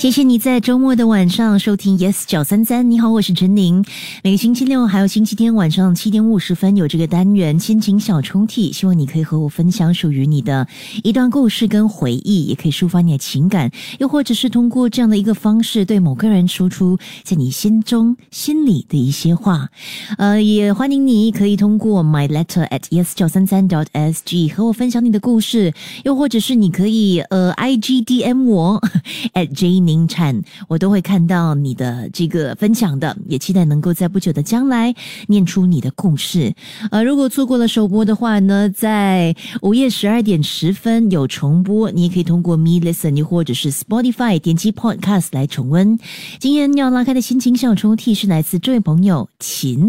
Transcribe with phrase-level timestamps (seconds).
[0.00, 2.90] 谢谢你在周末的晚上收听 Yes 九三三。
[2.90, 3.84] 你好，我是陈宁。
[4.24, 10.66] 每个星期六还有星期天晚上七点五十分有这个单元心情小抽屉，希望你可以和我分享属于你的
[11.04, 19.68] 一段故事跟回忆，也可以抒发你的情感，又或者是通过这样的一个方式对某个人说出在你心中心里的一些话。
[20.16, 25.74] 呃，也欢迎你可以通过 my letter at yes 九三三 dot s g 和我分享你的故事，
[26.04, 28.82] 又或者是你可以呃 i g d m 我
[29.34, 29.89] at Jane。
[29.90, 34.94] 名产，我都会看到你的这个分享的，也期待能够在不久的将来
[35.26, 36.54] 念出你的故事。
[36.92, 45.98] 呃，如果错过了首播的话呢，在午夜十二点十分有重播，你也可以通过 Me Listen 又或者是 Spotify 点击 Podcast 来重温。
[46.38, 49.88] 今天要拉开的心情小抽屉是来自这位朋友秦。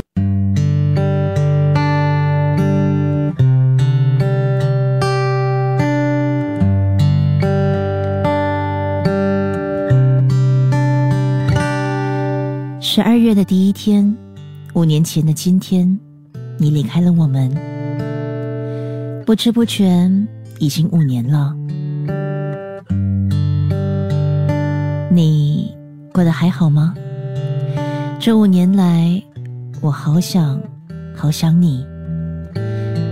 [12.94, 14.14] 十二月的第一天，
[14.74, 15.98] 五年前的今天，
[16.58, 17.50] 你离开了我们。
[19.26, 20.12] 不知不觉，
[20.60, 21.56] 已经五年了。
[25.10, 25.74] 你
[26.12, 26.94] 过得还好吗？
[28.20, 29.24] 这五年来，
[29.80, 30.62] 我好想，
[31.16, 31.86] 好想你。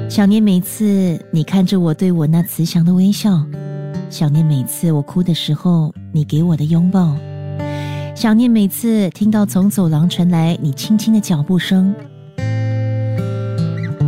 [0.09, 3.45] 想念每次你看着我对我那慈祥的微笑，
[4.09, 7.15] 想念每次我哭的时候你给我的拥抱。
[8.19, 11.95] 想念每次听到从走廊传来你轻轻的脚步声，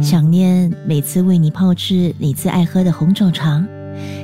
[0.03, 3.66] 想念每次为你泡制你最爱喝的红枣茶，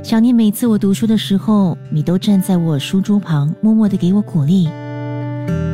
[0.04, 4.68] 想念每次我读书的时候你都站在我书桌旁默默的给我鼓励，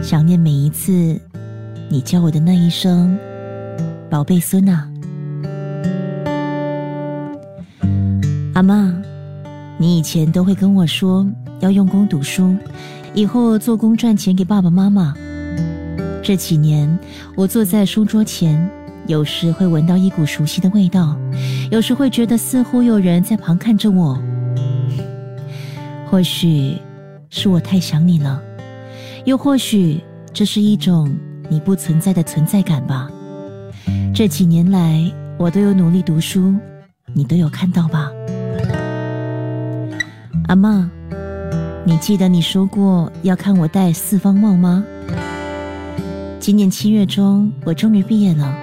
[0.04, 1.20] 想念每一次
[1.90, 3.18] 你叫我的那一声
[4.12, 4.88] “宝贝孙啊”，
[8.54, 8.94] 阿妈，
[9.80, 11.28] 你以前都会跟我说
[11.62, 12.56] 要用功读书。
[13.14, 15.14] 以后做工赚钱给爸爸妈妈。
[16.24, 16.98] 这几年，
[17.36, 18.70] 我坐在书桌前，
[19.08, 21.18] 有时会闻到一股熟悉的味道，
[21.70, 24.18] 有时会觉得似乎有人在旁看着我。
[26.10, 26.78] 或许
[27.30, 28.42] 是我太想你了，
[29.26, 30.00] 又或许
[30.32, 31.14] 这是一种
[31.50, 33.10] 你不存在的存在感吧。
[34.14, 36.56] 这几年来，我都有努力读书，
[37.14, 38.10] 你都有看到吧，
[40.48, 40.90] 阿妈。
[41.86, 44.86] 你记得你说过要看我戴四方帽吗？
[46.40, 48.56] 今年七月中，我终于毕业了，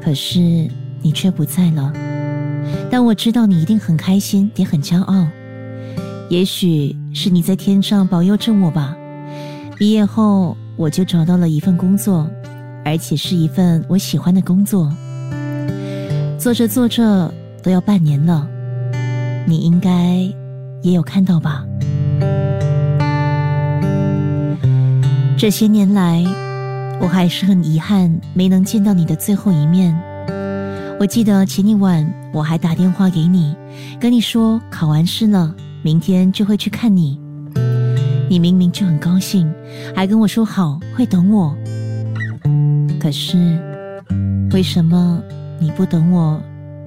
[0.00, 0.38] 可是
[1.02, 1.92] 你却不在了。
[2.88, 5.26] 但我知道你一定很开心，也很骄傲。
[6.28, 8.96] 也许是你在天上保佑着我吧。
[9.76, 12.30] 毕业后，我就找到了一份工作，
[12.84, 14.92] 而且是一份我喜欢的工作。
[16.38, 17.32] 做着做着
[17.64, 18.48] 都要半年了，
[19.44, 20.18] 你应该
[20.82, 21.64] 也有看到吧。
[25.38, 26.24] 这些年来，
[26.98, 29.94] 我还是很遗憾没能见到你的最后一面。
[30.98, 33.54] 我记得前一晚我还打电话给你，
[34.00, 37.20] 跟你说考完试了，明天就会去看你。
[38.30, 39.52] 你明明就很高兴，
[39.94, 41.54] 还跟我说好会等我。
[42.98, 43.60] 可是，
[44.52, 45.22] 为什么
[45.60, 46.42] 你不等我，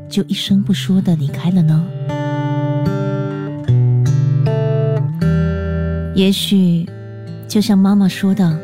[0.10, 1.86] 就一声不说的离开了呢？
[6.16, 6.90] 也许。
[7.50, 8.58] 就像妈妈说的，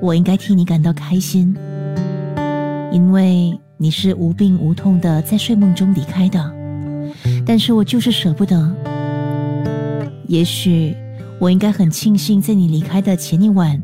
[0.00, 1.54] 我应该替你感到开心，
[2.90, 6.52] 因为你是无病无痛的在睡梦中离开的。
[7.44, 8.74] 但是我就是舍不得。
[10.26, 10.96] 也许
[11.38, 13.78] 我应该很庆幸，在你离开的前一晚，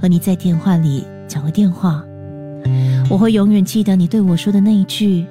[0.00, 2.04] 和你在电话里讲了电话。
[3.10, 5.26] 我会永远记得你对我说的那一句：“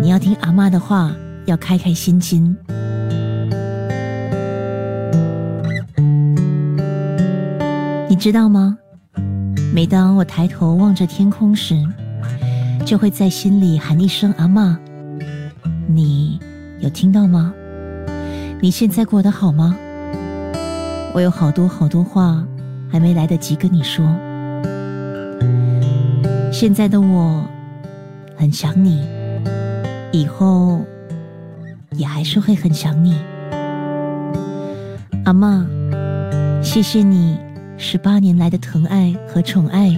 [0.00, 1.14] 你要听阿妈的话，
[1.44, 2.56] 要开开心心。”
[8.16, 8.78] 你知道吗？
[9.74, 11.74] 每当我抬头望着天空时，
[12.82, 14.78] 就会在心里喊一声“阿妈”。
[15.86, 16.40] 你
[16.80, 17.52] 有听到吗？
[18.58, 19.76] 你现在过得好吗？
[21.12, 22.42] 我有好多好多话
[22.90, 24.02] 还没来得及跟你说。
[26.50, 27.46] 现在的我
[28.34, 29.06] 很想你，
[30.10, 30.82] 以后
[31.90, 33.14] 也还是会很想你。
[35.26, 35.66] 阿妈，
[36.62, 37.36] 谢谢你。
[37.78, 39.94] 十八年来的疼爱和宠爱，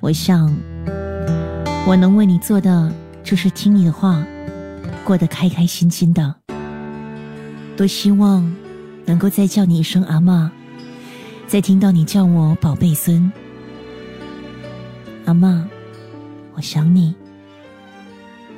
[0.00, 0.52] 我想，
[1.86, 2.92] 我能为你做的
[3.22, 4.26] 就是听你的话，
[5.04, 6.34] 过得开开心心的。
[7.76, 8.52] 多希望
[9.04, 10.50] 能够再叫你一声阿妈，
[11.46, 13.30] 再听到你叫我宝贝孙。
[15.26, 15.68] 阿妈，
[16.54, 17.14] 我想你。